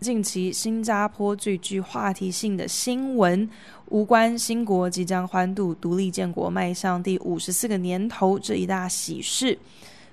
[0.00, 3.48] 近期新加坡最具话题性的新闻，
[3.88, 9.58] 无关新国即将欢度独立建国，迈向第五十四个年头这一大喜事，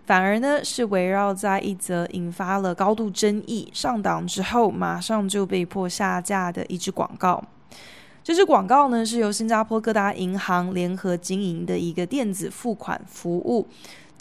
[0.06, 7.44] 反而呢是围绕在一则引发了高度争议、上档之后马上就被迫下架的一支广告。
[8.24, 13.68] 这支广告呢是由新加坡各大银行联合经营的一个电子付款服务。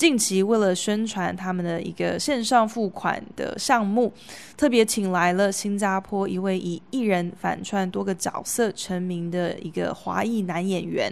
[0.02, 4.12] 近期为了宣传他们的一个线上付款的项目，
[4.56, 11.08] 特别请来了新加坡一位以艺人反串多个角色成名的一个华裔男演员。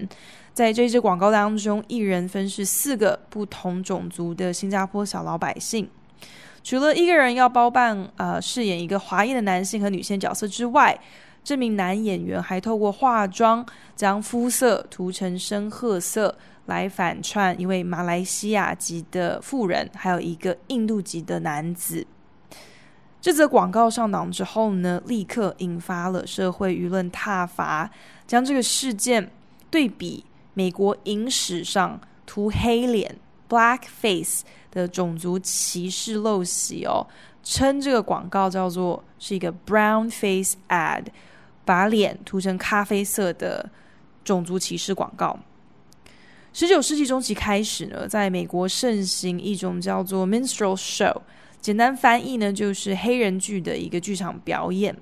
[0.52, 5.88] 在这支广告当中，艺人分饰四个不同种族的新加坡小老百姓。
[6.64, 10.98] 除了一个人要包办呃饰演一个华裔的男性和女性角色之外，
[11.44, 16.36] 这名男演员还透过化妆将肤色涂成深褐色。
[16.70, 22.06] 来反串一位马来西亚籍的妇人，还有一个印度籍的男子。
[23.20, 27.90] 这则广告上档之后呢，立刻引发了社会舆论挞伐，
[28.24, 29.30] 将这个事件
[29.68, 33.16] 对比美国影史上涂黑脸
[33.48, 37.04] （blackface） 的种族歧视陋习哦，
[37.42, 41.06] 称这个广告叫做是一个 brown face ad，
[41.64, 43.68] 把脸涂成咖啡色的
[44.24, 45.36] 种族歧视广告。
[46.52, 51.16] 十九世纪中期开始呢，在美国盛行一种叫做 minstrel show，
[51.60, 54.94] 简单翻译呢就是黑人剧的一个剧场表演。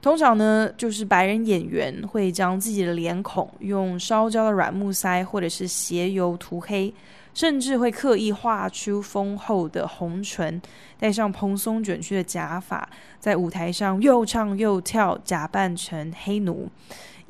[0.00, 6.92] 通常呢，就是白人演员会将自己的脸孔用烧焦的软木塞或者是鞋油涂黑，
[7.32, 10.60] 甚至会刻意画出丰厚的红唇，
[10.98, 12.88] 戴上蓬松卷曲的假发，
[13.20, 16.68] 在舞台上又唱又跳，假扮成黑奴。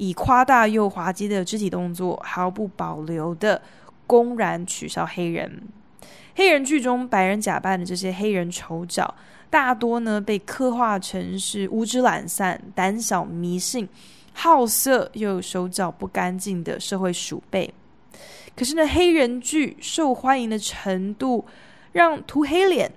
[0.03, 3.63] 以夸大又滑稽的肢体动作，毫不保留的
[4.05, 5.63] 公然取笑黑人。
[6.35, 9.15] 黑人剧中白人假扮的这些黑人丑角，
[9.49, 13.89] 大多呢被刻画成是无知懒散、胆小迷信、
[14.33, 17.73] 好色又手脚不干净的社会鼠辈。
[18.57, 21.45] 可是呢，黑人剧受欢迎的程度，
[21.93, 22.91] 让涂黑脸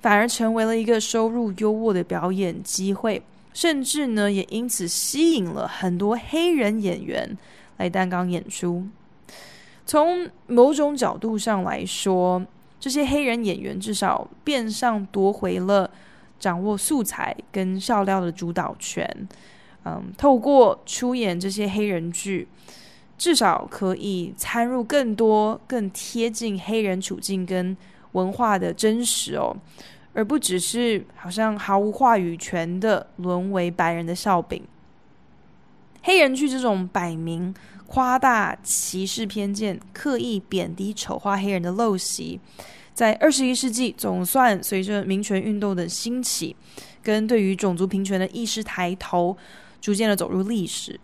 [0.00, 3.22] 反而成为了一个收入优渥的表演机会。
[3.56, 7.34] 甚至呢，也因此吸引了很多黑人演员
[7.78, 8.86] 来担纲演出。
[9.86, 12.44] 从某种角度上来说，
[12.78, 15.90] 这些黑人演员至少变相夺回了
[16.38, 19.08] 掌握素材跟笑料的主导权。
[19.86, 22.46] 嗯，透过出演这些黑人剧，
[23.16, 27.74] 至少可以参入更多、更贴近黑人处境跟
[28.12, 29.56] 文化的真实哦。
[30.16, 34.62] 而不只是好像毫无话语权的沦为白人的笑柄。
[36.04, 37.54] 黑人剧这种摆明
[37.86, 42.40] 夸大歧视偏见、刻意贬低丑化黑人的陋习，
[42.94, 46.56] 在二十一世纪总算随着民权运动的兴起，
[47.02, 49.36] 跟对于种族平权的意识抬头，
[49.82, 50.98] 逐渐的走入历史。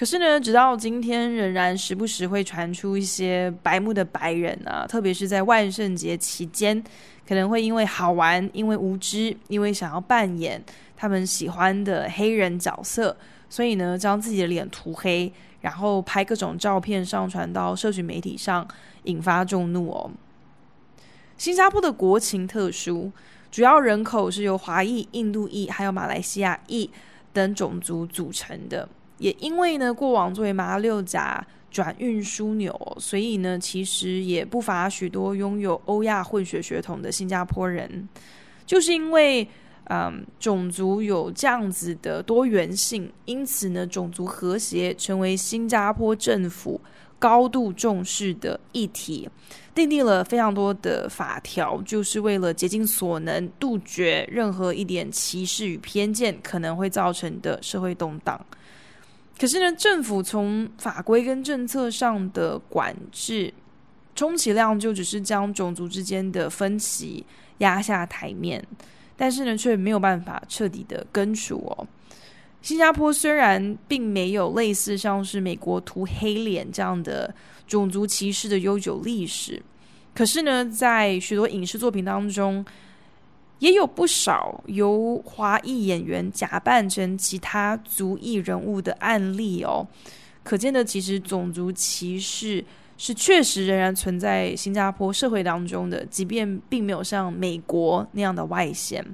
[0.00, 6.82] 可是呢，直到今天，仍然时不时会传出一些白目的白人啊，特别是在万圣节期间，
[7.28, 10.64] 可能会因为好玩、因为无知、因为想要扮演
[10.96, 13.14] 他们喜欢的黑人角色，
[13.50, 15.30] 所以呢，将自己的脸涂黑，
[15.60, 18.66] 然后拍各种照片上传到社群媒体上，
[19.02, 20.10] 引发众怒哦。
[21.36, 23.12] 新加坡的国情特殊，
[23.50, 26.88] 主要人口是由华裔、印度裔还有马来西亚裔
[27.34, 28.88] 等种族组成的。
[29.20, 38.08] 也因为呢，过往作为马六甲转运枢纽，所以呢，其实也不乏许多拥有欧亚混血血统的新加坡人。
[38.66, 39.46] 就是因为，
[39.84, 46.80] 嗯，种族有这样子的多元性，因此呢，种族和谐成为新加坡政府
[47.18, 49.28] 高度重视的议题，
[49.74, 58.40] 订定了非常多的法条，就是为了竭尽所能杜绝任何一点歧视与偏见可能会造成的社会动荡。
[59.40, 63.54] 可是呢，政府从法规跟政策上的管制，
[64.14, 67.24] 充其量就只是将种族之间的分歧
[67.56, 68.62] 压下台面，
[69.16, 71.88] 但是呢，却没有办法彻底的根除哦。
[72.60, 77.34] 新加坡虽然并没有类似像是美国涂黑脸这样的
[77.66, 79.62] 种族歧视的悠久历史，
[80.14, 82.62] 可是呢，在许多影视作品当中，
[83.60, 89.86] 也有不少由华裔演员假扮成其他族裔人物的案例哦。
[90.42, 92.64] 可见的，其实种族歧视
[92.96, 99.04] 是确实仍然存在新加坡社会当中的，即便并没有像美国那样的外显。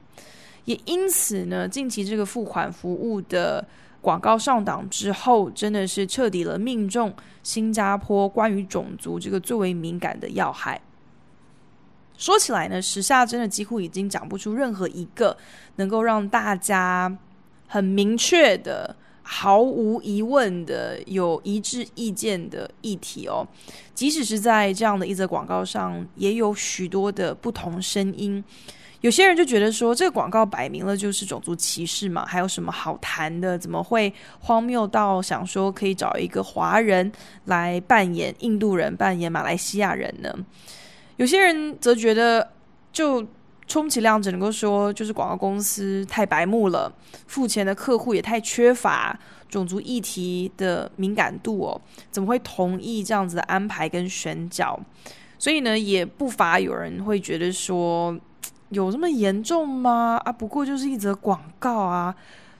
[0.64, 3.66] 也因此呢，近期这个付款服务的
[4.00, 7.12] 广告上档之后，真的是彻底了命中
[7.42, 10.80] 新加坡关于种族这个最为敏感的要害。
[12.18, 15.36] 说起来呢，时下真的几乎已经讲不出任何一个
[15.76, 17.16] 能够让大家
[17.66, 18.96] 很明确的。
[19.28, 23.44] 毫无疑问的有一致意见的议题哦，
[23.92, 28.44] 即使是在这样的一则广告上，也有许多的不同声音。
[29.00, 33.58] 有些人就觉得说，这个广告摆明了就是种族歧视嘛，还有什么好谈的？
[33.58, 37.10] 怎么会荒谬到想说可以找一个华人
[37.46, 40.32] 来扮演印度人、扮演马来西亚人呢？
[41.16, 42.52] 有些人则觉得
[42.92, 43.26] 就。
[43.68, 46.90] 充其量只能够说，就是广告公司太白目了，
[47.26, 49.18] 付钱的客户也太缺乏
[49.48, 51.80] 种族议题的敏感度哦，
[52.12, 54.78] 怎么会同意这样子的安排跟选角？
[55.36, 58.16] 所以呢，也不乏有人会觉得说，
[58.68, 60.20] 有这么严重吗？
[60.24, 62.14] 啊，不过就是一则广告啊，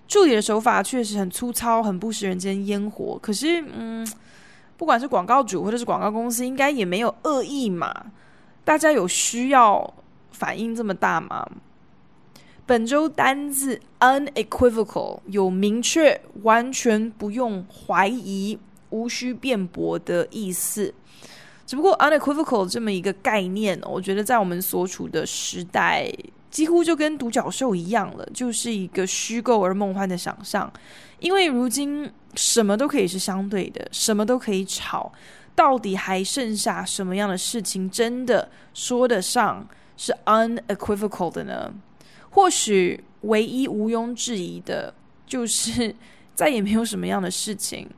[0.08, 3.16] 助理的手法确实很粗糙，很不食人间烟火。
[3.22, 4.04] 可是，嗯，
[4.76, 7.94] 不管是广告主或者是广告公司，应该也没有恶意嘛，
[8.66, 9.94] 大家有需要。
[10.32, 11.48] 反应这么大吗？
[12.66, 18.58] 本周单字 unequivocal 有明确、完全不用怀疑、
[18.90, 20.92] 无需辩驳的意思。
[21.64, 26.12] 只不过 unequivocal 这么一个概念，我觉得在我们所处的时代，
[26.50, 30.70] 几乎就跟独角兽一样了，就是一个虚构而梦幻的想象。
[31.18, 35.10] 因为如今什么都可以是相对的，什么都可以吵，
[35.56, 39.66] 到底还剩下什么样的事情真的说得上？
[39.96, 41.72] 是 unequivocal 的呢？
[42.28, 44.92] 或许唯一毋庸置疑的，
[45.26, 45.96] 就是
[46.34, 47.88] 再也没有什么样的事情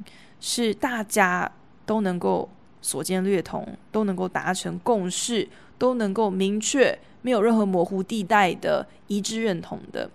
[0.40, 1.50] 是大家
[1.84, 2.48] 都能够
[2.80, 10.08] 所见略同，都能够达成共识，都能够明确，没有任何模糊地带的一致认同的。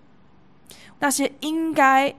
[1.00, 2.16] 那些应该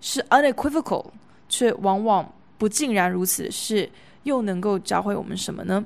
[0.00, 1.06] 是 unequivocal，
[1.48, 3.88] 却往往不尽然如此的事，
[4.24, 5.84] 又能够教会我们什么呢？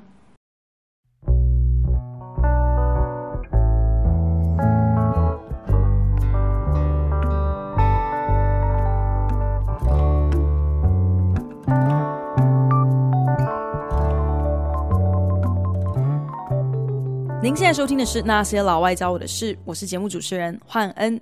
[17.41, 21.19] 您现在收听的是《那些老外教我的事》，我是节目主持人焕恩。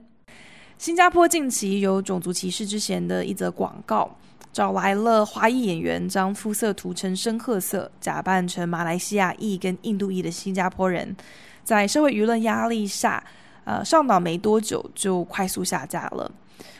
[0.77, 4.13] 新加坡近期有种族歧视之嫌的一则广告，
[4.57, 11.15] 找来了华裔演员，将肤色涂成深褐色，假扮成马来西亚裔跟印度裔的新加坡人，
[11.63, 13.23] 在社会舆论压力下，
[13.65, 16.31] 呃，上档没多久就快速下架了。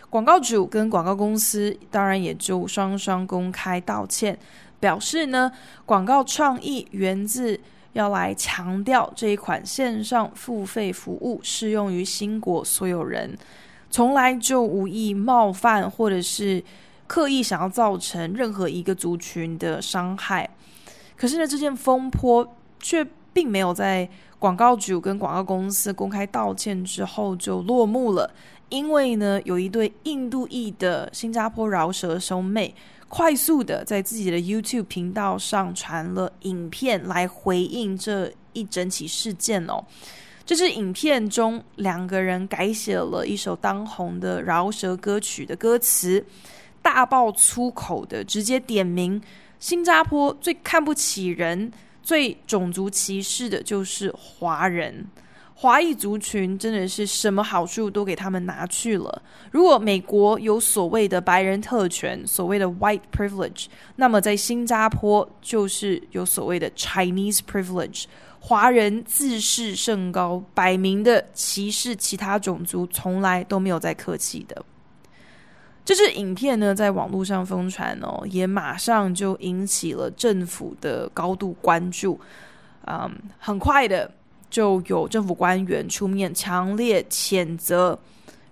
[0.10, 4.36] 广告主跟广告公司当然也就双双公开道歉，
[4.80, 5.52] 表示呢，
[5.86, 7.60] 广告创意源自。
[7.94, 13.38] 要来强调这一款线上付费服务适用于新国所有人，
[13.92, 16.64] 从来就无意冒犯或者是
[17.08, 20.50] 刻意想要造成任何一个族群的伤害。
[21.16, 24.08] 可是呢，这件风波却并没有在
[24.38, 28.30] 广告主跟广告公司公开道歉之后就落幕了，
[28.70, 32.76] 因为呢，有一对印度裔的新加坡饶舌兄妹。
[33.10, 39.82] 快速的在自己的 YouTube 频道上传了影片来回应这一整起事件哦。
[40.46, 46.22] 这支影片中，两个人改写了一首当红的饶舌歌曲的歌词，
[46.88, 49.22] 大爆粗口的直接点名
[49.60, 51.70] 新加坡最看不起人、
[52.02, 55.06] 最种族歧视的就是华人。
[55.56, 59.22] 华裔族群真的是什么好处都给他们拿去了。
[59.52, 63.66] 如果美国有所谓的白人特权，所谓的 white privilege，
[63.98, 68.06] 那么在新加坡就是有所谓的 Chinese privilege。
[68.40, 74.64] 华人自视甚高，摆明的歧视其他种族，从来都没有在客气的。
[75.88, 82.20] 这支影片呢，在网络上疯传哦，也马上就引起了政府的高度关注。
[82.86, 84.12] 嗯，很快的。
[84.50, 87.98] 就有政府官员出面强烈谴责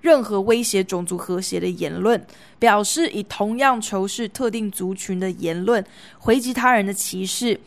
[0.02, 2.22] 任何威胁种族和谐的言论，
[2.60, 5.84] 表示以同样仇视特定族群的言论
[6.20, 7.58] 回击他人的歧视，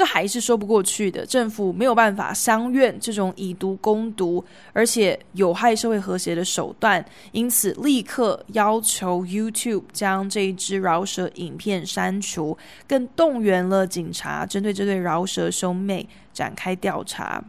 [0.00, 1.26] 这还是说不过去的。
[1.26, 4.42] 政府没有办法相愿这种以毒攻毒，
[4.72, 12.56] 而且有害社会和谐的手段，因此立刻要求 YouTube 将这一支饶舌影片删除，
[12.88, 17.44] 更动员了警察针对这对饶舌兄妹展开调查。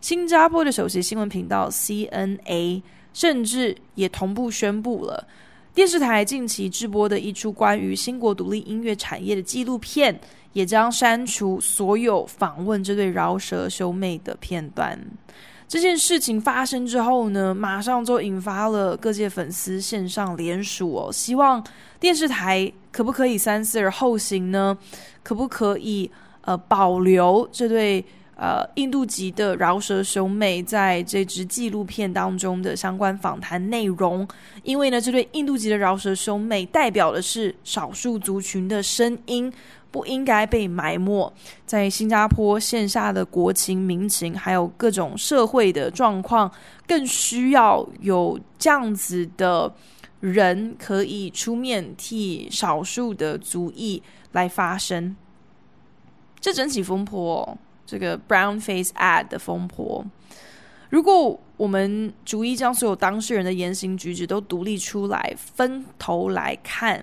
[0.00, 2.80] 新加坡的首席新闻频道 CNA
[3.12, 5.26] 甚至也同步宣布了，
[5.74, 10.20] 电视台近期直播的一出关于新国独立音乐产业的纪录片，
[10.56, 14.98] 也将删除所有访问这对饶舌兄妹的片段。
[15.68, 21.62] 这件事情发生之后呢，马上就引发了各界粉丝线上联署哦，希望
[22.00, 24.78] 电视台可不可以三思而后行呢？
[25.22, 26.10] 可不可以
[26.40, 28.02] 呃保留这对
[28.34, 34.26] 呃印度籍的饶舌兄妹在这支纪录片当中的相关访谈内容？
[34.62, 39.52] 因为呢，这对印度籍的饶舌兄妹代表的是少数族群的声音。
[39.96, 41.32] 不应该被埋没
[41.64, 46.52] 在新加坡线下的国情民情，还有各种社会的状况，
[46.86, 49.74] 更需要有这样子的
[50.20, 55.16] 人可以出面替少数的族裔来发声。
[56.38, 60.04] 这整起风波，这个 Brown Face Ad 的风波，
[60.90, 67.02] 如果我们逐一将所有当事人的言行举止都独立出来，分头来看。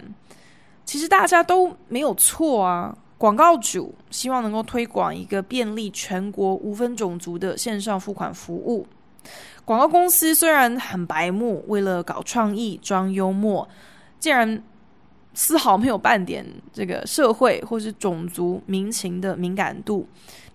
[0.85, 2.95] 其实大家都没有错啊！
[3.17, 8.85] 广告主希望能够推广一个便利全国无分种族的线上付款服务。
[9.63, 13.65] 广告公司虽然很白目，为了搞创意装幽默，
[14.19, 14.61] 竟然
[15.33, 20.05] 丝毫没有半点这个社会或是种族民情的敏感度。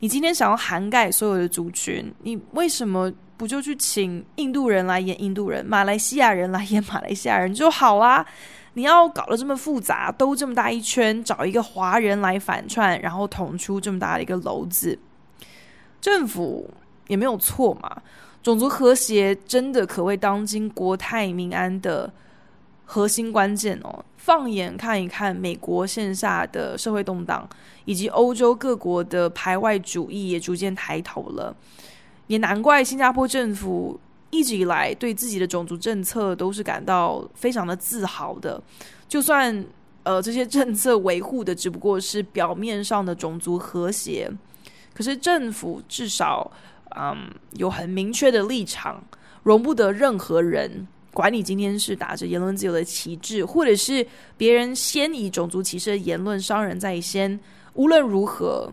[0.01, 8.27] 你今天想要涵盖所有的族群，你为什么不就去请印度人来演印度人，马来西亚人来演马来西亚人就好啦？
[8.79, 14.97] 你要搞得这么复杂，兜这么大一圈，找一个华人来反串，然后捅出这么大的一个篓子，
[16.01, 16.71] 政府
[17.09, 18.01] 也没有错嘛。
[18.41, 22.13] 种族和谐真的可谓当今国泰民安的
[22.85, 24.05] 核心关键哦。
[24.17, 27.49] 放眼看一看，美国线下的社会动荡，
[27.85, 31.53] 以及欧洲各国的排外主义也逐渐抬头了，
[32.29, 33.99] 也难怪新加坡政府。
[34.31, 38.63] 一直以来对自己的种族政策都是感到非常的自豪的，
[39.09, 39.65] 就算
[40.03, 44.31] 呃这些政策维护的只不过是表面上的种族和谐，
[44.93, 46.51] 可是政府至少
[46.97, 49.03] 嗯有很明确的立场，
[49.43, 54.07] 容不得任何人，管你今天是打着言论自由的旗帜，或者是
[54.37, 57.41] 别人先以种族歧视的言论伤人在先，
[57.73, 58.71] 无论如何，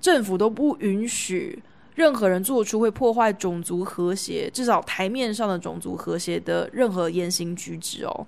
[0.00, 1.60] 政府都不允许。
[1.98, 8.26] 任何人做出会破坏种族和谐，至少台面上的种族和谐的任何言行举止哦，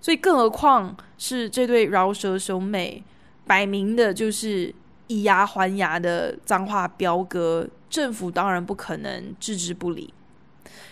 [0.00, 3.00] 所以更何况是这对饶舌兄妹，
[3.46, 4.74] 摆明的就是
[5.06, 10.12] 以牙还牙的脏话飙歌，政府当然不可能置之不理。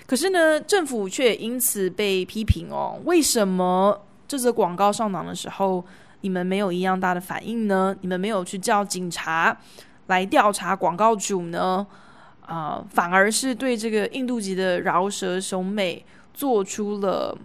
[0.07, 5.85] 可是呢，政府却因此被批评哦，为什么这则广告上档的时候，
[6.21, 7.97] 你们没有一样大的反应呢？
[8.03, 9.57] 你们没有去叫警察
[10.07, 11.85] 来调查广告主呢？
[12.51, 16.05] 啊、反而是对这个印度籍的饶舌兄妹
[16.35, 17.39] 做出了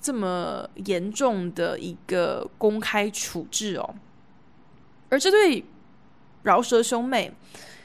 [0.00, 3.94] 这么严重的一个公开处置哦。
[5.08, 5.64] 而这对
[6.44, 7.32] 饶舌兄妹，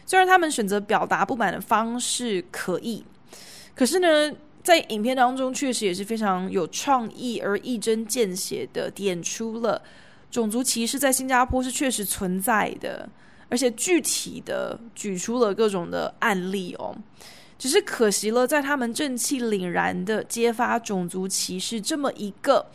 [0.06, 3.04] 虽然他们选择表达不满的方式可以，
[3.74, 4.32] 可是呢，
[4.62, 9.82] 在影片当中确实也是非常有创意而一针见血的点出了
[10.30, 13.10] 种族歧视在新加坡是确实存在的。
[13.50, 16.94] 而且具体的举出了各种的案例哦，
[17.58, 22.66] 只是可惜了，在他们正气凛然的揭发种族歧视这么一个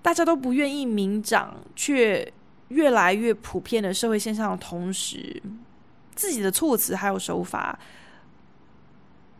[0.00, 2.32] 大家都不愿意明讲却
[2.68, 5.42] 越来越普遍的社会现象的同时，
[6.14, 7.78] 自己的措辞还有手法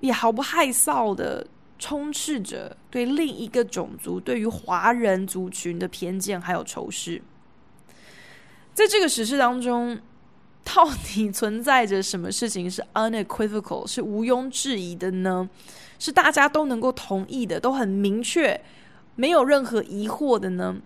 [0.01, 1.47] 也毫不害臊的
[1.79, 7.23] 充斥着对另一个种族、对于华人族群的偏见还有仇视，
[8.75, 9.99] 在这个时事当中。
[10.75, 15.49] 到底存在着什么事情是 unequivocal 是毋庸置疑的呢？
[15.99, 18.61] 是大家都能够同意的，都很明确，
[19.17, 20.77] 没有任何疑惑的呢？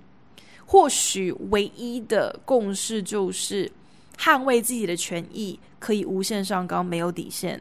[0.64, 3.70] 或许唯一的共识就是
[4.16, 7.60] 捍卫自己的权益可以无限上纲，没有底线。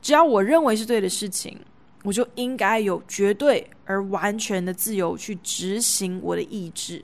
[0.00, 1.58] 只要我认为是对的事情，
[2.04, 7.02] 我就应该有绝对而完全的自由去执行我的意志。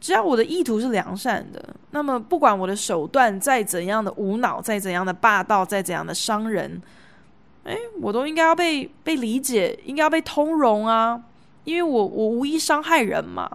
[0.00, 6.80] 只要我的意图是良善的，那么不管我的手段再怎样的无脑，再怎样的霸道，再怎样的伤人，
[7.64, 11.20] 诶，我都应该要被被理解，应该要被通融啊，
[11.64, 13.50] 因为我我无意伤害人嘛。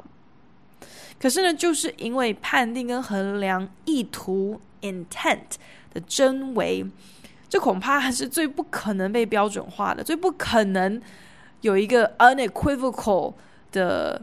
[1.18, 5.56] 可是呢，就是因为判定跟衡量意图 （intent）
[5.94, 6.86] 的真伪，
[7.48, 11.02] 这恐怕还是最不可能被标准化的，最不可能
[11.62, 13.34] 有一个 unequivocal
[13.72, 14.22] 的。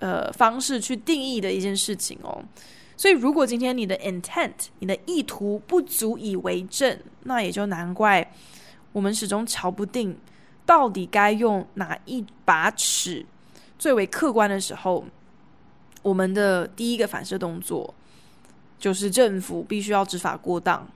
[0.00, 2.42] 呃，方式去定义的一件事情哦，
[2.96, 8.32] 所以如果今天你的 intent，你的意图不足以为证，那也就难怪
[8.92, 10.18] 我们始终瞧不定
[10.64, 13.26] 到底该用哪一把尺
[13.78, 15.04] 最为客观的时候，
[16.02, 17.94] 我们的第一个反射动作
[18.78, 20.88] 就是政府必须要执法过当，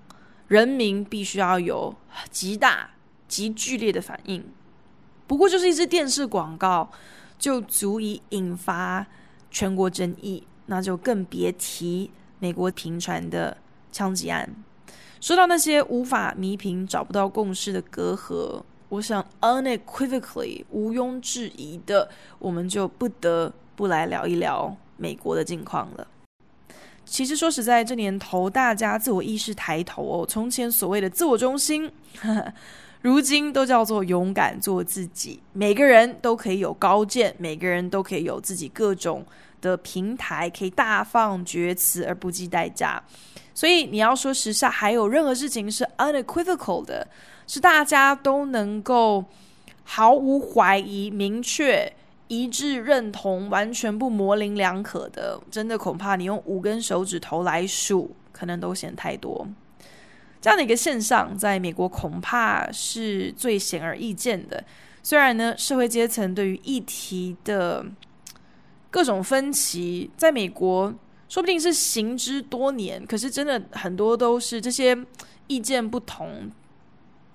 [0.49, 1.95] 人民必须要有
[2.31, 2.89] 极大
[3.29, 4.43] 极剧烈的反应。
[5.27, 6.91] 不过就是一支电视广告
[7.39, 9.07] 就足以引发
[9.51, 13.57] 全国争议，那就更别提美国频传的
[13.93, 14.49] 枪击案。
[15.21, 26.07] 说到那些无法弥平、找不到共识的隔阂，我想 unequivocally 毋庸置疑的，我们就不得不来聊一聊美国的近况了。
[27.07, 32.55] 其实说实在，这年头大家自我意识抬头哦，从前所谓的自我中心，呵 呵
[33.05, 35.39] 如今都叫做勇敢做自己。
[35.53, 39.23] 每个人都可以有高见，每个人都可以有自己各种
[39.61, 43.05] 的平台，可以大放厥词而不计代价。
[43.53, 47.07] 所以你要说时下还有任何事情是 unequivocal 的，
[47.47, 49.23] 是大家都能够
[49.83, 51.93] 毫无怀疑、明确、
[52.29, 59.47] 一致认同、完全不模棱两可的，真的恐怕你用五根手指头来数，可能都嫌太多。
[60.45, 64.63] 这样的一个现象，在美国恐怕是最显而易见的。
[65.03, 67.83] 虽然呢，社会阶层对于议题的
[68.91, 70.93] 各种分歧，在美国。
[71.31, 74.95] 说不定是行之多年，可是真的很多都是这些
[75.47, 76.51] 意见不同，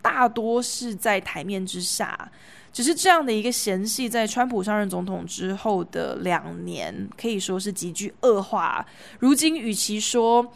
[0.04, 2.32] 大多是在台面之下。
[2.72, 8.86] 只是这样的一个嫌隙，在川普上任总统之后的两年，可以说是急剧恶化。
[9.18, 10.54] 如今，与其说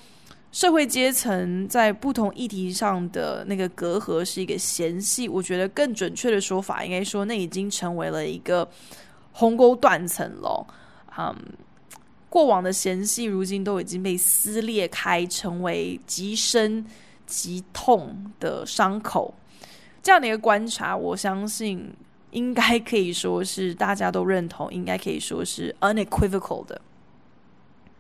[0.53, 8.65] 社会阶层在不同议题上的那个隔阂是一个嫌隙，我觉得更准确的说法，应该说那已经成为了一个
[9.33, 10.65] 鸿沟断层了。
[11.17, 11.35] 嗯。
[12.29, 16.83] 过往的嫌隙，如今都已经被撕裂开，成为极深
[17.27, 19.31] 极痛的伤口。
[20.01, 21.93] 这样的一个观察，我相信
[22.31, 26.81] 应该可以说是大家都认同，应该可以说是 unequivocal 的。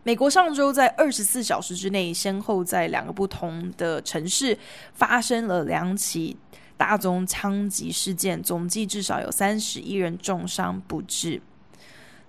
[0.05, 4.57] 美国上周在二十四小时之内，先后在两个不同的城市
[4.93, 6.35] 发生了两起
[6.75, 11.41] 大宗枪击事件，总计至少有三十一人重伤不治。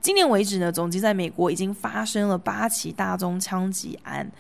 [0.01, 4.31] 今年为止呢，总计在美国已经发生了八起大宗枪击案，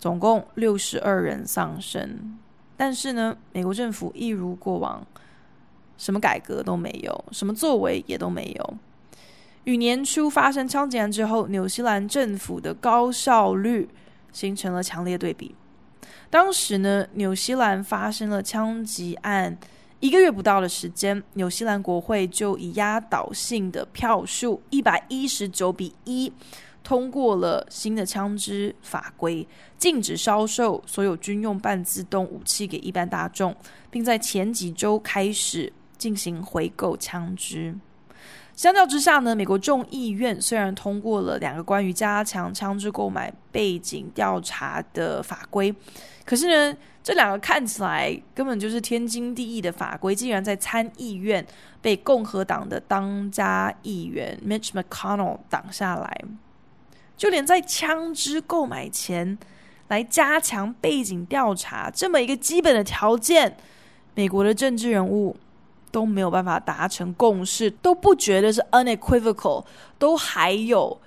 [0.00, 2.36] 总共六十二人丧生。
[2.76, 5.06] 但是呢，美国政府一如过往，
[5.96, 8.74] 什么改革都没有，什么作为也都没有。
[9.64, 13.88] 与年初发生枪击案之后，纽西兰政府的高效率
[14.32, 15.54] 形成了强烈对比。
[16.28, 19.56] 当时呢，纽西兰发生了枪击案。
[20.00, 26.32] 一个月不到的时间，纽西兰国会就以压倒性的票数一百一十九比一
[26.82, 29.46] 通过了新的枪支法规，
[29.78, 33.54] 禁止销售所有军用半自动武器给一般大众，
[33.92, 37.72] 并在前几周开始进行回购枪支。
[38.62, 45.74] 相较之下呢，美国众议院虽然通过了两个关于加强枪支购买背景调查的法规，
[46.24, 51.44] 可是呢，这两个看起来根本就是天经地义的法规，竟然在参议院
[51.80, 56.20] 被共和党的当家议员 Mitch McConnell 挡下来。
[57.16, 59.36] 就连在枪支购买前
[59.88, 63.56] 来加强背景调查这么一个基本的条件，
[64.14, 65.36] 美国的政治人物
[65.92, 69.64] 都没有办法达成共识，都不觉得是 unequivocal，
[69.98, 70.98] 都还有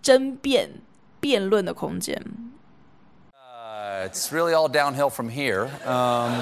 [0.00, 0.70] 争辩
[1.20, 2.16] 辩论的空间。
[4.06, 5.68] It's really all downhill from here.
[5.84, 6.32] Um,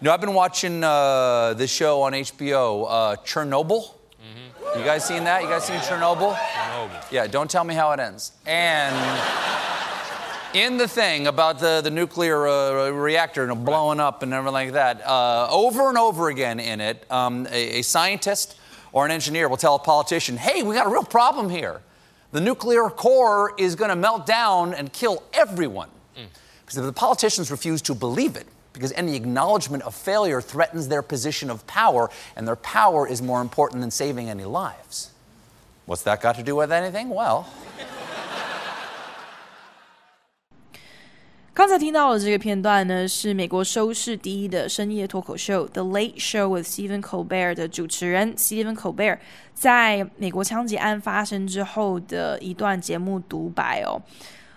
[0.00, 3.94] you know, I've been watching uh, this show on HBO, uh, Chernobyl.
[4.20, 4.78] Mm-hmm.
[4.78, 5.42] You guys seen that?
[5.42, 6.34] You guys seen Chernobyl?
[6.34, 7.12] Chernobyl.
[7.12, 8.32] Yeah, don't tell me how it ends.
[8.44, 8.94] And
[10.54, 14.72] in the thing about the, the nuclear uh, reactor know, blowing up and everything like
[14.72, 18.56] that, uh, over and over again in it, um, a, a scientist
[18.92, 21.80] or an engineer will tell a politician, hey, we got a real problem here.
[22.32, 25.90] The nuclear core is going to melt down and kill everyone.
[26.60, 31.02] Because if the politicians refuse to believe it, because any acknowledgement of failure threatens their
[31.02, 35.10] position of power, and their power is more important than saving any lives.
[35.86, 37.08] What's that got to do with anything?
[37.08, 37.48] Well.
[41.52, 49.18] 刚才听到的这个片段呢，是美国收视第一的深夜脱口秀《The Late Show with Stephen Colbert》的主持人 Stephen Colbert
[49.52, 54.00] 在美国枪击案发生之后的一段节目独白哦。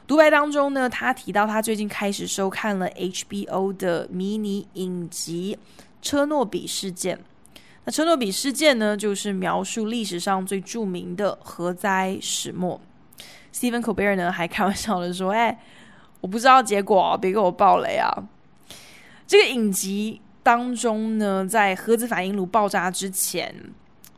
[0.05, 5.57] 独白当中呢，他提到他最近开始收看了 HBO 的迷你影集
[6.01, 7.17] 《车诺比事件》。
[7.85, 12.79] 那车诺比事件呢，就是描述历史上最著名的核灾始末。
[13.51, 15.59] Stephen Colbert 呢，还开玩笑的说：“哎，
[16.23, 18.07] 我不知道结果，别给我爆雷啊！”
[19.27, 23.53] 这个影集当中呢，在核子反应炉爆炸之前，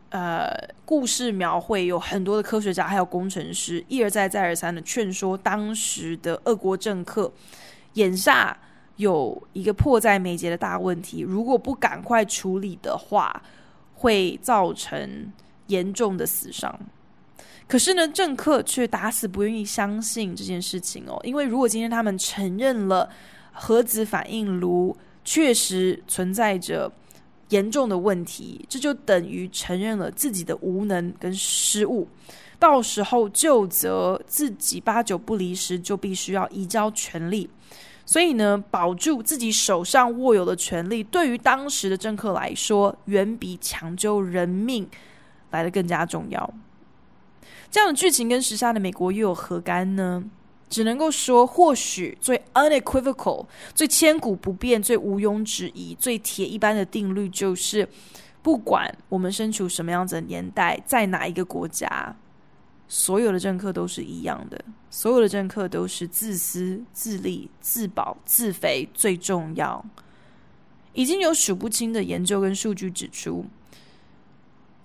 [0.10, 0.48] 呃，
[0.86, 7.32] 故事描绘有很多的科学家还有工程师一而再再而三的劝说当时的俄国政客，
[7.94, 8.56] 眼下
[8.98, 13.42] 有一个迫在眉睫的大问题，如果不赶快处理的话，
[13.96, 15.34] 会造成
[15.68, 16.80] 严重的死伤。
[17.68, 23.10] 可是呢，政客却打死不愿意相信这件事情哦，因为如果今天他们承认了
[23.52, 26.92] 核子反应炉确实存在着
[27.50, 32.08] 严重的问题，这就等于承认了自己的无能跟失误，
[32.60, 37.50] 到时候就责自己八九不离十，就必须要移交权力。
[38.06, 44.88] 所以呢，保住自己手上握有的权力，对于当时的政客来说，远比抢救人命
[45.50, 46.54] 来得更加重要。
[47.76, 50.24] 这样的剧情跟时下的美国又有何干呢？
[50.70, 57.86] 只能够说，或许最 unequivocal、最千古不变、最毋庸置疑、最铁一般的定律，就是
[58.42, 62.16] 不管我们身处什么样子的年代，在哪一个国家，
[62.88, 64.58] 所有的政客都是一样的，
[64.90, 69.84] 所有的政客都是自私自利、自保自肥最重要。
[70.94, 73.44] 已经有数不清的研究跟数据指出，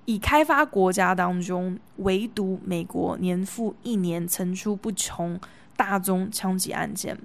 [0.05, 5.39] 以开发国家当中，唯独美国年复一年层出不穷
[5.77, 7.17] 大宗枪击案件，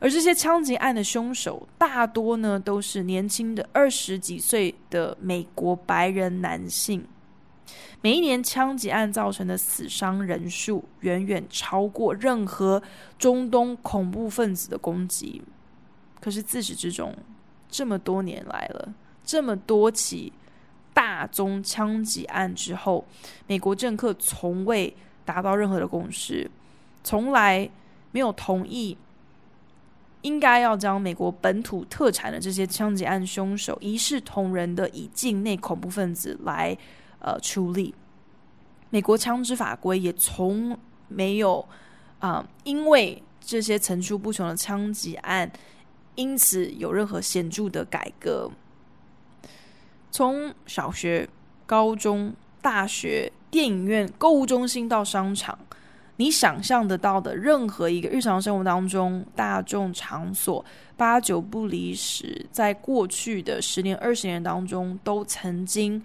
[0.00, 7.04] 而这些枪击案的凶手大多呢都是年轻的二十几岁的美国白人男性。
[8.02, 12.82] 每一年枪击案造成的死伤人数远远超过任何
[13.18, 15.42] 中东恐怖分子的攻击。
[16.20, 17.14] 可是自始至终，
[17.68, 20.32] 这么多年来了，这么多起
[20.92, 23.04] 大宗枪击案之后，
[23.46, 26.50] 美国政客从未达到任何的共识，
[27.02, 27.68] 从来
[28.12, 28.96] 没有同意
[30.22, 36.76] 应该要将美国本土特产的这些枪击案凶手一视同仁的以境内恐怖分子来。
[37.22, 37.94] 呃，处理
[38.88, 40.74] 美国枪支法规也从
[41.06, 41.62] 没有
[42.18, 45.50] 啊、因为这些层出不穷的枪击案，
[46.14, 48.50] 因此有任何显著的改革。
[50.10, 51.28] 从小学、
[51.66, 55.58] 高中、大学、电影院、购物中心到商场，
[56.16, 60.64] 你想象得到的任何一个日常生活当中大众场所，
[60.96, 66.02] 八九不离十，在过去的十年、二十年当中，都曾经。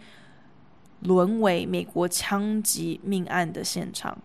[1.01, 4.17] 沦为美国枪击命案的现场，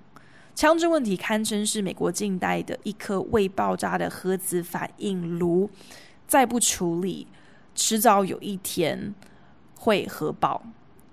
[0.55, 5.69] 枪支问题堪称是美国近代的一颗未爆炸的核子反应炉，
[6.27, 7.27] 再不处理，
[7.75, 9.13] 迟早有一天
[9.81, 10.63] 会核爆。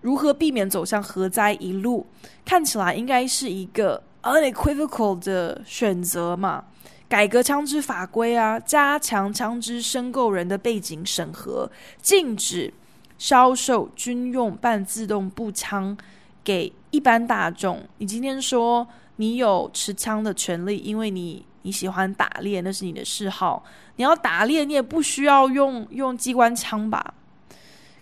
[0.01, 2.05] 如何避免走向核灾一路，
[2.43, 6.65] 看起来应该是一个 unequivocal 的选择嘛？
[7.07, 12.73] 改革枪支法规啊，加强枪支申购人的背景审核，禁止。
[13.17, 15.97] 销售军用半自动步枪
[16.43, 17.83] 给一般大众。
[17.97, 23.63] 你今天说你有持枪的权利，因为你你喜欢打猎，那是你的嗜好。
[23.95, 27.15] 你要打猎，你也不需要用用机关枪吧？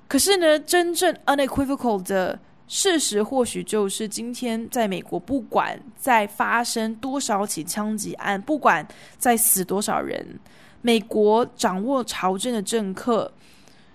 [0.07, 8.87] 可是呢，真正 unequivocal 的事实，或许就是今天在美国，不管在发生多少起枪击案，不管
[9.17, 10.39] 在死多少人，
[10.81, 13.31] 美国掌握朝政的政客。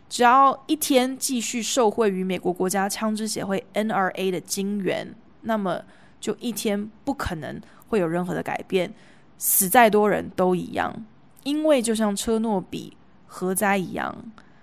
[0.08, 5.80] 只要一天继续受惠于美国国家枪支协会 NRA 的金援，那么
[6.20, 8.92] 就一天不可能会有任何的改变，
[9.38, 10.92] 死再多人都一样，
[11.44, 12.96] 因为就像车诺比
[13.26, 14.12] 核灾一样，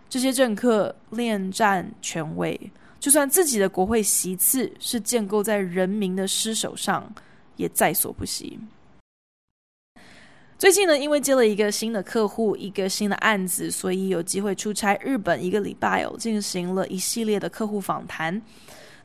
[0.09, 2.59] 这些政客恋战权位，
[2.99, 7.13] 就算自己的国会席次是建构在人民的尸首上，
[7.55, 8.59] 也在所不惜。
[10.57, 18.41] 最近呢，因为接了一个新的客户，一个新的案子，所以有机会出差日本一个礼拜哦，进行了一系列的客户访谈。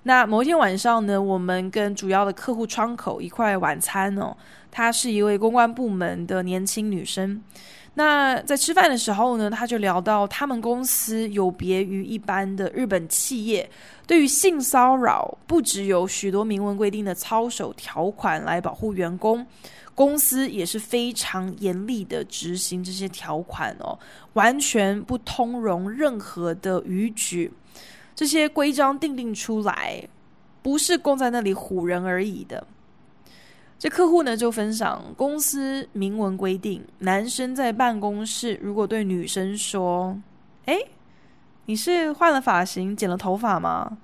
[0.05, 4.35] 那某一天晚上呢，我们跟主要的客户窗口一块晚餐哦。
[4.71, 7.43] 她是一位公关部门的年轻女生。
[7.95, 13.69] 那在吃饭的时候呢，他就聊到他们公司有别于一般的日本企业，
[14.07, 19.47] 对于性骚扰不只有许多明文规定的操守条款来保护员工。
[19.95, 23.99] 公司也是非常严厉的执行这些条款哦，
[24.33, 27.53] 完全不通融任何的逾矩。
[28.15, 30.09] 这些规章订定出来，
[30.63, 32.67] 不是供在那里唬人而已的。
[33.83, 40.17] 这客户呢就分享，公司明文规定，男生在办公室如果对女生说
[40.67, 40.79] ：“哎，
[41.67, 43.99] 你是换了发型、剪了头发吗？”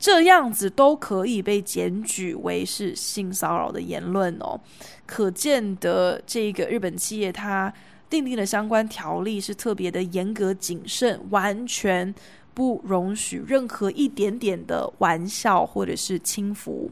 [0.00, 4.58] 这样子都可以被检举为是性骚扰的言论哦，
[5.04, 7.70] 可见的这个日本企业它
[8.08, 12.14] 订定的相关条例是特别的严格谨慎，完全
[12.54, 16.90] 不容许任何一点点的玩笑或者是轻浮。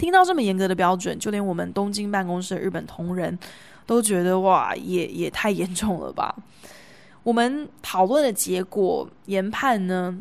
[0.00, 3.38] 听到这么严格的标准，就连我们东京办公室的日本同仁
[3.84, 6.34] 都觉得哇，也也太严重了吧。
[7.22, 10.18] 我们讨论的结果研判呢，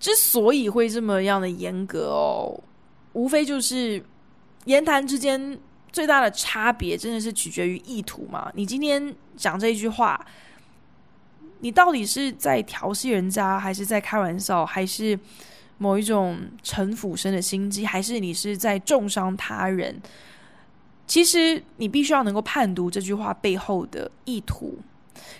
[0.00, 2.58] 之所以会这么样的严格哦，
[3.12, 4.02] 无非就是
[4.64, 5.58] 言谈之间
[5.92, 8.50] 最大的差别，真的是取决于意图嘛。
[8.54, 10.18] 你今天讲这一句话，
[11.60, 15.18] 你到底是在调戏人家，还是在开玩笑，还是
[15.78, 19.98] 某一种城府深的心机，还是你是在重伤他人？
[21.06, 24.78] 其实你必须要能够判读这句话背后的意图。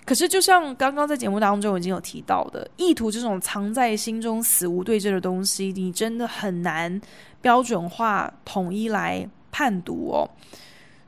[0.05, 7.01] 可是，就像刚刚在节目当中已经有提到的，意图这种藏在心中死无对证的东西，你真的很难
[7.41, 10.29] 标准化、统一来判读哦。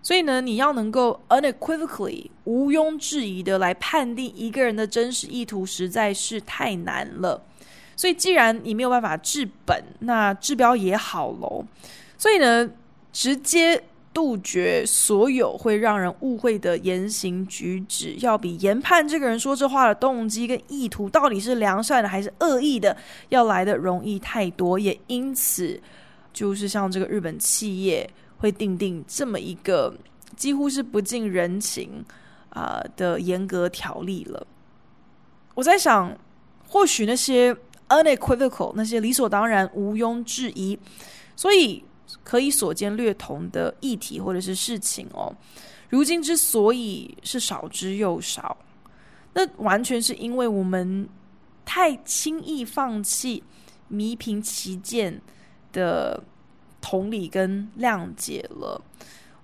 [0.02, 7.42] 所以呢，你要能够 unequivocally 毋庸置疑的来判定一个人的真实意图，实在是太难了。
[8.00, 11.66] 所以，既然你没有办法治本，那治标也好喽。
[12.16, 12.70] 所以呢，
[13.12, 13.82] 直接。
[14.12, 22.94] 杜绝所有会让人误会的言行举止，要比研判这个人说这话的动机跟意图到底是良善的还是恶意的，
[23.28, 24.76] 要来的容易太多。
[24.76, 25.80] 也因此，
[26.32, 29.94] 就是像这个日本企业会订定这么一个
[30.34, 32.04] 几乎是不近人情
[32.48, 34.44] 啊、的严格条例了。
[35.54, 36.12] 我在想，
[36.66, 37.56] 或许那些
[37.90, 40.78] unequivocal 那些理所当然、毋庸置疑，
[41.36, 41.84] 所以。
[42.24, 45.32] 可以所见略同的议题或者是事情哦，
[45.90, 48.56] 如今之所以是少之又少，
[49.32, 51.08] 那完全是因为我们
[51.64, 53.40] 太轻易放弃
[53.86, 55.22] 弥平歧见
[55.72, 56.20] 的
[56.80, 58.82] 同理跟谅解了，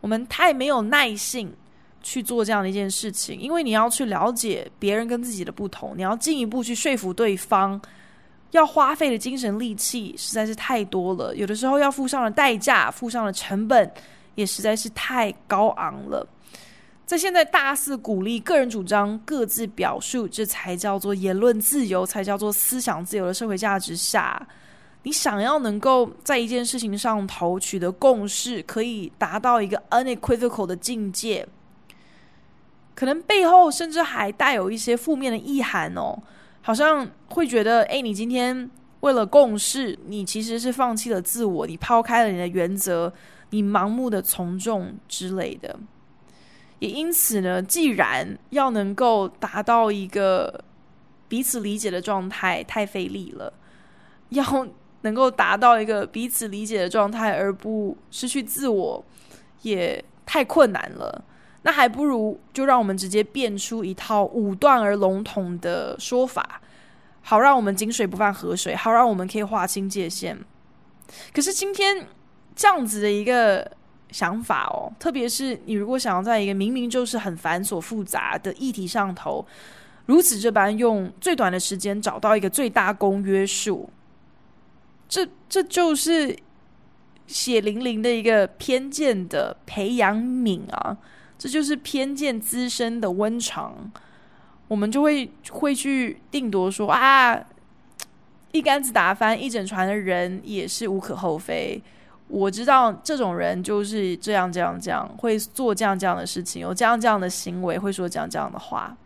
[0.01, 1.55] 我们太没有耐性
[2.03, 7.81] 去做这样的一件事情，因为你要去了解别人跟自己的不同，你要进一步去说服对方。
[8.53, 13.91] 要花费的精神力气实在是太多了，有的时候要付上的代价、付上的成本
[14.35, 16.27] 也实在是太高昂了。
[17.05, 24.45] 在现在大肆鼓励个人主张、各自表述，这才叫做言论自由，才叫做思想自由的社会价值下，
[25.05, 31.47] 你想要能够在一件事情上头取得共识，可以达到一个 unequivocal 的境界，
[32.97, 36.19] 可能背后甚至还带有一些负面的意涵哦。
[36.67, 43.13] 好像会觉得，哎，你今天为了共事，你其实是放弃了自我，你抛开了你的原则，
[43.51, 45.79] 你盲目的从众之类的。
[46.81, 50.65] 也因此呢，既然要能够达到一个
[51.29, 53.53] 彼此理解的状态，太费力了；
[54.31, 54.67] 要
[55.03, 59.05] 能够达到一个彼此理解的状态，而不失去自我，
[59.63, 61.25] 也太困难了。
[61.67, 66.61] 那还不如就让我们直接变出一套武断而笼统的说法，
[67.23, 70.39] 好让我们井水不犯河水，好让我们可以划清界限。
[71.35, 72.07] 可是今天
[72.55, 73.69] 这样子的一个
[74.13, 79.45] 想法哦，特别是你如果想要在一个明明就是很繁琐复杂的议题上头，
[80.05, 83.91] 如此这般用最短的时间找到一个最大公约数，
[85.09, 86.39] 这这就是
[87.27, 90.97] 血淋淋的一个偏见的培养皿啊！
[91.39, 93.93] 这就是偏见滋生的温床，
[94.69, 97.39] 我们就会会去定夺说啊，
[98.53, 101.83] 一竿子打翻一整船的人也是无可厚非。
[102.29, 108.97] 我知道这种人就是这样这样这样，会做这样这样的事情，有这样这样的行为，会说这样这样的话。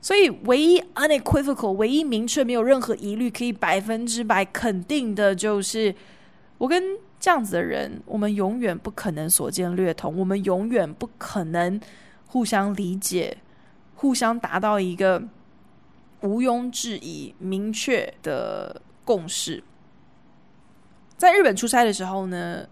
[0.00, 5.94] 所以，唯一 unequivocal，唯一明确没有任何疑虑，可以百分之百肯定的，就是
[6.56, 6.82] 我跟。
[7.22, 11.80] 这样子的人，我们永远不可能所见略同，我们永远不可能
[12.26, 13.38] 互相理解，
[13.94, 15.22] 互相达到一个
[16.22, 19.62] 毋庸置疑、明确的共识。
[21.16, 22.66] 在日本出差的时候呢，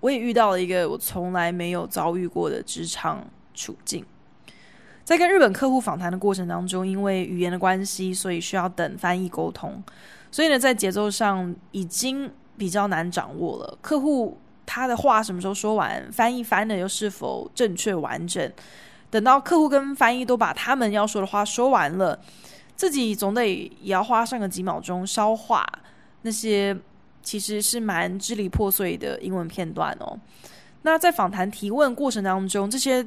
[0.00, 4.04] 我也遇到了一个我从来没有遭遇过的职场处境。
[5.04, 9.80] 在跟日本客户访谈的过程当中，因为语言的关系，所以需要等翻译沟通，
[10.32, 12.28] 所以呢，在节奏上已经。
[12.60, 18.52] 比较难掌握了，客户他的话什么时候说完，翻译翻的又是否正确完整？
[19.08, 22.20] 等到客户跟翻译都把他们要说的话说完了，
[22.76, 25.66] 自己总得也要花上个几秒钟消化
[26.20, 26.76] 那些
[27.22, 30.18] 其实是蛮支离破碎的英文片段哦。
[30.82, 33.06] 那在访谈提问过程当中，这些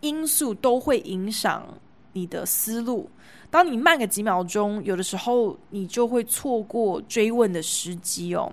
[0.00, 1.62] 因素都会影响
[2.14, 3.10] 你的思路。
[3.50, 8.52] 当你慢个几秒钟，有的时候你就会错过追问的时机哦。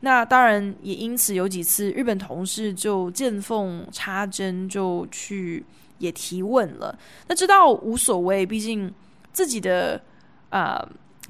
[0.00, 5.64] 那当然也因此有几次日本同事就见缝插针，就去
[5.98, 6.98] 也提问了。
[7.26, 8.92] 那这倒无所谓，毕竟
[9.32, 9.98] 自己的
[10.50, 10.86] 啊、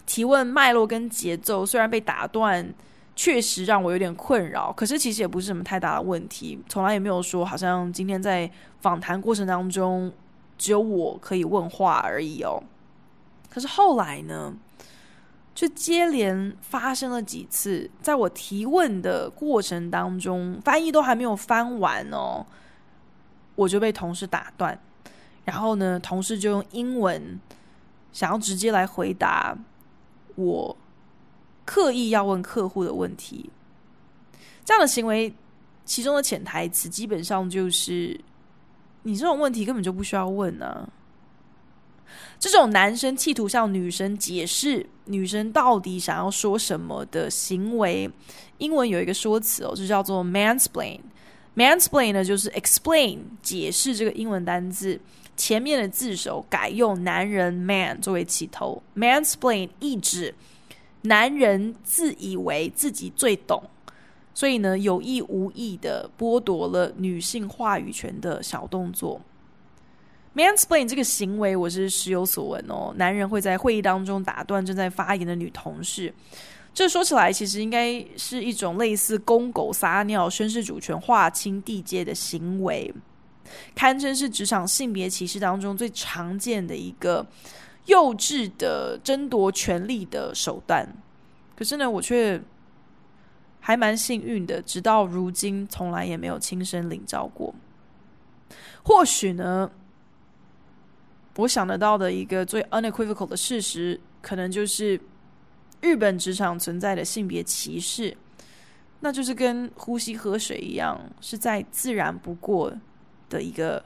[0.07, 2.69] 提问脉络跟节奏虽然被打断，
[3.14, 4.73] 确实让我有点困扰。
[4.73, 10.12] 可是其实也不是什么太大的问题，从来也没有说好像今天在访谈过程当中
[10.59, 12.61] 只有我可以问话而已哦。
[13.55, 14.53] 可是后来呢？
[15.55, 22.45] 就接连发生了几次，在我提问的过程当中，翻译都还没有翻完哦，
[23.55, 24.77] 我就被同事打断，
[25.45, 27.38] 然后呢，同事就用英文
[28.12, 29.57] 想要直接来回答
[30.35, 30.77] 我
[31.64, 33.49] 刻意要问客户的问题。
[34.64, 35.33] 这样的行为，
[35.85, 38.21] 其中的潜台词基本上就是：
[39.05, 40.88] 你这种问题根本就不需要问呢。
[42.38, 48.11] 这种男生企图向女生解释女生到底想要说什么的行为，
[48.59, 51.00] 英文有一个说辞哦，就叫做 mansplain。
[51.57, 55.00] mansplain 呢，就是 explain 解释这个英文单字，
[55.37, 58.83] 前面的字首改用男人 man 作为起头。
[58.96, 60.35] mansplain 意指
[61.03, 63.62] 男人自以为自己最懂，
[64.35, 69.20] 所以呢，有意无意的剥夺了女性话语权的小动作。
[70.35, 72.92] Mansplain 这个行为，我是时有所闻哦。
[72.97, 76.12] 男人会在会议当中打断正在发言的女同事，
[76.75, 82.92] 这说起来其实应该是一种类似公狗撒尿、宣示主权、划清地界的行为，
[83.77, 87.25] 堪称是职场性别歧视当中最常见的一个
[87.87, 90.85] 幼稚的争夺权力的手段。
[91.55, 92.42] 可是呢，我却
[93.61, 97.55] 还蛮幸运的，直到如今从来也没有亲身领教过。
[98.83, 99.70] 或许呢？
[101.37, 105.01] 我想得到的一个最 unequivocal 的事实，可能就是
[105.81, 108.16] 日本职场存在的性别歧视，
[109.01, 112.73] 那就是跟呼吸喝水一样，是再自然不过
[113.29, 113.85] 的一个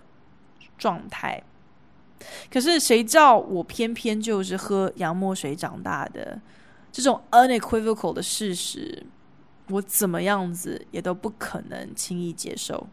[0.76, 1.42] 状态。
[2.50, 6.40] 可是谁叫我偏偏就是喝洋墨水长大的？
[6.90, 9.06] 这种 unequivocal 的事实，
[9.68, 12.88] 我怎么样子也都不可能轻易接受。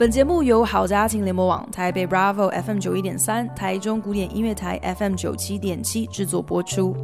[0.00, 6.96] 本节目由好家庭联播网、台北 Bravo FM 九一点三、台中古典音乐台 FM 九七点七制作播出。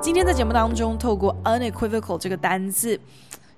[0.00, 2.98] 今天在节目当中，透过 unequivocal 这个单字，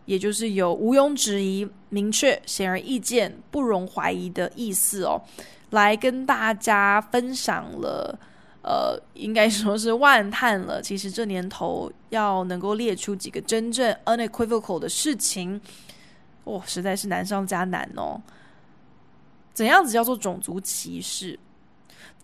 [0.07, 5.23] 也就是有毋庸置疑、明确、显而易见、不容怀疑的意思哦，
[5.71, 8.19] 来跟大家分享了。
[8.67, 10.83] 呃，应该说是万叹了。
[10.83, 15.61] 其实这年头要能够列出几个真正 unequivocal 的事情，
[16.43, 18.21] 哦，实在是难上加难哦。
[19.55, 21.39] 怎样子叫做种族歧视？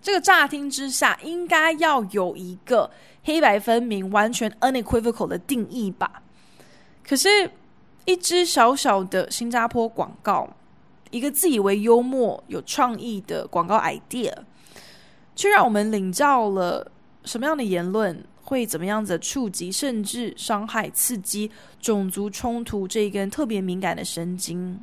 [0.03, 2.91] 这个乍听之下应该要有一个
[3.23, 6.23] 黑白分明、完全 unequivocal 的定义吧？
[7.07, 7.49] 可是，
[8.05, 10.49] 一只小小的新加坡广告，
[11.13, 14.35] 一个自以为幽默、有创意的广告 idea。
[15.35, 16.91] 却让我们领教了
[17.25, 24.79] 什么样的言论会怎么样子触及，甚至伤害、刺激种族冲突这一根特别敏感的神经，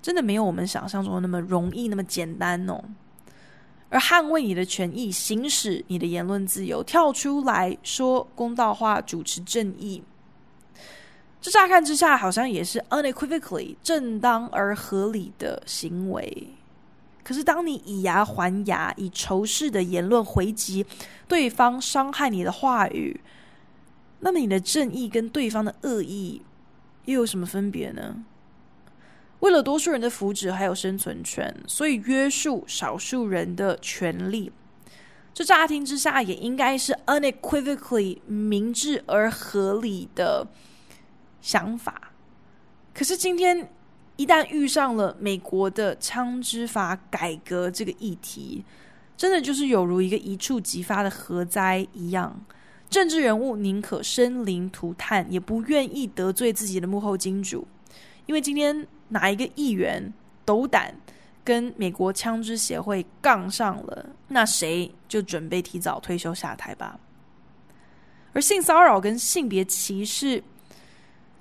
[0.00, 2.82] 真的没有我们想象中的那么容易、那么简单哦。
[3.88, 10.02] 而捍卫你的权益、行使你的言论自由、跳出来说公道话、主持正义，
[11.40, 16.48] 这乍看之下好像也是 unequivocally 正当而合理的行为。
[17.26, 20.86] 可是，当你以牙还牙，以仇视的言论回击
[21.26, 23.20] 对方伤害你的话语，
[24.20, 26.40] 那么你的正义跟对方的恶意
[27.06, 28.24] 又有什么分别呢？
[29.40, 34.52] 为了多数人的福祉还有生存权，所以约束少数人的权利，
[35.34, 40.46] 这乍听之下也应该是 unequivocally 明智而合理的
[41.42, 42.12] 想法。
[42.94, 43.68] 可是今天。
[44.16, 48.64] 一旦遇上了美国的枪支法改革这个议题，
[49.16, 52.40] 真的就是有如一个一触即发的核灾一样。
[52.88, 57.66] 政治人物宁可生灵涂炭，也不愿意得罪自己的幕后金主。
[58.26, 60.12] 因为今天哪一个议员
[60.44, 60.94] 斗胆
[61.44, 66.98] 跟美国枪支协会杠上了，那谁就准备提早退休下台吧。
[68.32, 70.42] 而性骚扰跟性别歧视。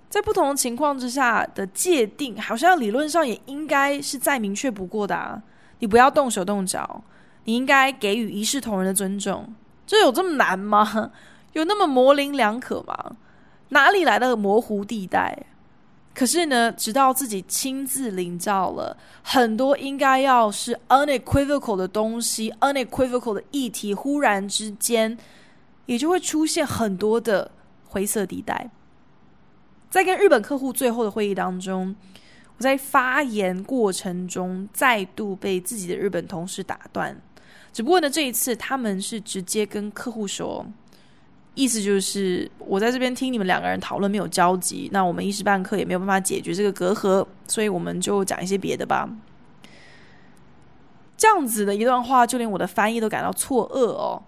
[0.10, 5.42] 在不同的情况之下的界定，好像理论上也应该是再明确不过的啊！
[5.80, 7.04] 你不要动手动脚，
[7.44, 9.54] 你应该给予一视同仁的尊重。
[9.86, 11.12] 这有这么难吗？
[11.54, 13.18] 有那么模棱两可吗？
[13.70, 15.46] 哪里来的模糊地带？
[16.14, 25.18] 可是呢，直到自己亲自领教了很多应该要是 unequivocal 的东西，unequivocal 的议题，忽然之间，
[25.88, 27.52] 也就会出现很多的
[27.84, 28.70] 灰色地带。
[29.96, 31.96] 在跟日本客户最后的会议当中，
[32.58, 37.16] 我在发言过程中再度被自己的日本同事打断。
[37.72, 40.66] 只不过呢，这一次他们是直接跟客户说，
[41.54, 49.10] 意思就是我在这边听你们两个人讨论没有交集，那我们一时半刻也没有办法解决这个隔阂，所以我们就讲一些别的吧。
[51.16, 54.22] 这样子的一段话，就连我的翻译都感到错愕哦。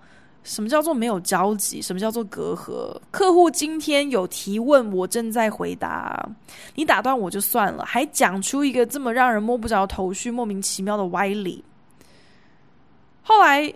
[0.47, 1.81] 什么叫做没有交集？
[1.81, 2.97] 什么叫做隔阂？
[3.11, 6.25] 客户今天有提问，我正在回答，
[6.75, 11.61] 你打断我就算了，还讲出一个这么让人摸不着头绪、莫名其妙的歪理。
[13.23, 13.71] 后来，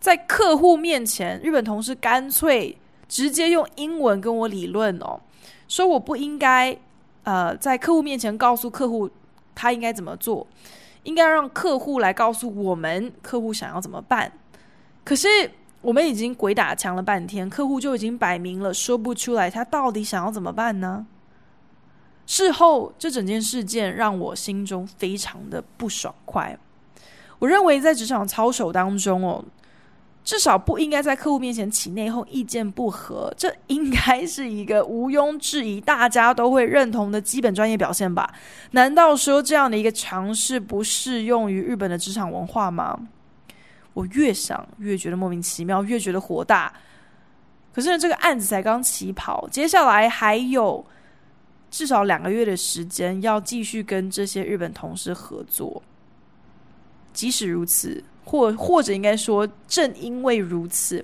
[0.00, 2.74] 在客户面前，日本同事干脆
[3.06, 5.20] 直接用英文跟我理论哦，
[5.68, 6.74] 说我不应该
[7.24, 9.10] 呃在客户面前告诉客户
[9.54, 10.46] 他应该怎么做，
[11.02, 14.32] 应该让客户来告诉我们客户想要怎么办。
[15.04, 15.28] 可是
[15.86, 21.06] 我们已经鬼打墙了半天，客户就已经摆明了说不出来他到底想要怎么办呢？
[22.26, 26.58] 事后，这整件事件让我心中非常的不爽快。
[27.38, 29.44] 我认为在职场操守当中哦，
[30.24, 38.34] 至少不应该在客户面前起内讧、意见不合，这应该是一个毋庸置疑、大家都会认同的基本专业表现吧？
[38.72, 43.06] 难道说这样的一个尝试不适用于日本的职场文化吗？
[43.96, 46.70] 我越想越觉得莫名其妙，越觉得火大。
[47.72, 50.84] 可是呢，这个案子才刚起跑，接下来还有
[51.70, 55.82] 至少两个月的时间要继续跟这些日本同事合作。
[57.14, 61.02] 即使如此，或或者应该说，正因为如此，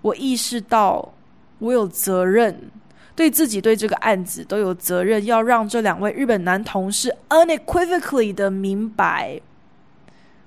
[0.00, 1.12] 我意识到
[1.58, 2.70] 我有责任，
[3.14, 9.38] 对自己对这个案子都有责任，要让这两位日本男同事 unequivocally 的明白。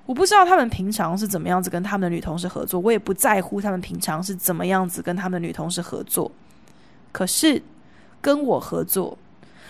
[0.10, 6.32] 我不知道他们平常是怎么样子跟他们的女同事合作，我也不在乎他们平常是怎么样子跟他们的女同事合作。
[7.12, 7.62] 可是
[8.20, 9.16] 跟我合作，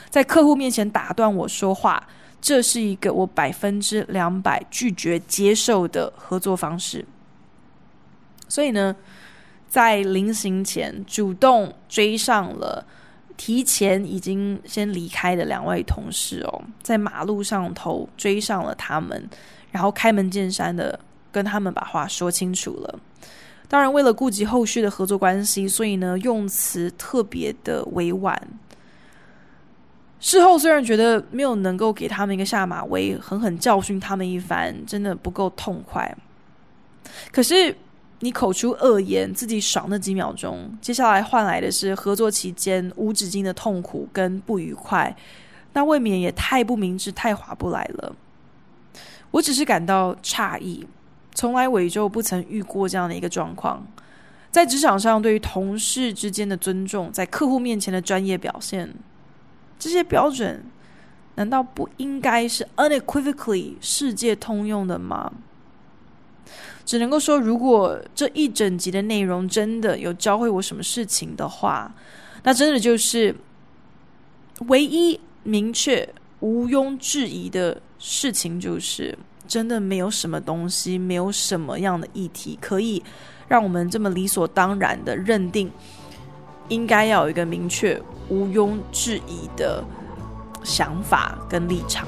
[0.10, 2.08] 在客户面前打断我说话。
[2.40, 7.06] 这是一个我百分之两百拒绝接受的合作方式，
[8.48, 8.96] 所以呢，
[9.68, 12.86] 在临行前主动追上了
[13.36, 19.30] 提前已经先离开的两位同事哦，在马路上头追上了他们，
[19.72, 21.00] 然后开门见山的
[21.32, 23.00] 跟他们把话说清楚了。
[23.68, 28.42] 当然，为了顾及后续的合作关系，所以呢，用词特别的委婉。
[30.20, 36.14] 事后虽然觉得没有能够给他们一个下马威，狠狠教训他们一番，真的不够痛快。
[37.32, 37.74] 可是
[38.20, 45.16] 你口出恶言，自己爽那几秒钟，接下来换来的是合作期间无止境的痛苦跟不愉快，
[45.72, 48.14] 那未免也太不明智、太划不来了。
[49.32, 50.86] 我只是感到诧异，
[51.34, 53.86] 从来我就不曾遇过这样的一个状况。
[54.52, 58.94] 在职场上，对于同事之间的尊重，在客户面前的专业表现。
[59.78, 60.66] 这些标准
[61.36, 65.32] 难道不应该是 unequivocally 世界通用的吗？
[66.84, 71.94] 只能够说，如果这一整集的内容真的有教会我什么事情的话，
[72.42, 73.36] 那真的就是
[74.68, 76.12] 唯一明确、
[76.42, 79.18] 毋庸置疑的事情，就是
[79.48, 83.04] 真的没有什么东西，没有什么样的议题可以
[83.48, 85.72] 让我们这么理所当然的认定。
[86.70, 89.84] 应该要有一个明确、毋庸置疑的
[90.64, 92.08] 想法跟立场。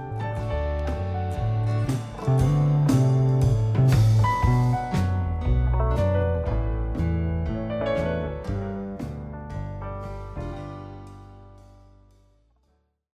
[2.39, 2.60] Bye.